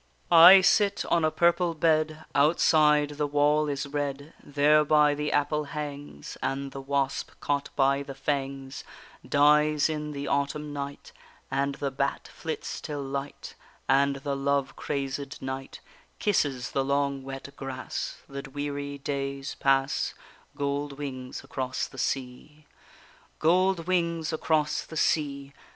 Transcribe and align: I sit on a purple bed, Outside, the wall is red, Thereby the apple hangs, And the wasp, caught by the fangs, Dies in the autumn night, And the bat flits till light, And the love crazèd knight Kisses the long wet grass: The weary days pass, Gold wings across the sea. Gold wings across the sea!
I 0.31 0.61
sit 0.61 1.05
on 1.11 1.23
a 1.23 1.29
purple 1.29 1.75
bed, 1.75 2.25
Outside, 2.33 3.11
the 3.19 3.27
wall 3.27 3.69
is 3.69 3.85
red, 3.85 4.33
Thereby 4.43 5.13
the 5.13 5.31
apple 5.31 5.65
hangs, 5.65 6.39
And 6.41 6.71
the 6.71 6.81
wasp, 6.81 7.29
caught 7.39 7.69
by 7.75 8.01
the 8.01 8.15
fangs, 8.15 8.83
Dies 9.23 9.89
in 9.91 10.11
the 10.13 10.25
autumn 10.27 10.73
night, 10.73 11.11
And 11.51 11.75
the 11.75 11.91
bat 11.91 12.27
flits 12.33 12.81
till 12.81 13.03
light, 13.03 13.53
And 13.87 14.15
the 14.15 14.35
love 14.35 14.75
crazèd 14.75 15.39
knight 15.39 15.81
Kisses 16.17 16.71
the 16.71 16.83
long 16.83 17.21
wet 17.21 17.55
grass: 17.55 18.17
The 18.27 18.49
weary 18.49 18.97
days 18.97 19.53
pass, 19.53 20.15
Gold 20.55 20.97
wings 20.97 21.43
across 21.43 21.85
the 21.85 21.99
sea. 21.99 22.65
Gold 23.37 23.85
wings 23.85 24.33
across 24.33 24.83
the 24.83 24.97
sea! 24.97 25.53